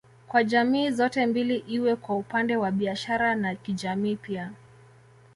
Kwa 0.27 0.43
jamii 0.43 0.89
zote 0.89 1.25
mbili 1.25 1.57
iwe 1.57 1.95
kwa 1.95 2.15
upande 2.17 2.55
wa 2.57 2.71
biashara 2.71 3.35
na 3.35 3.55
kijamii 3.55 4.15
pia 4.15 4.51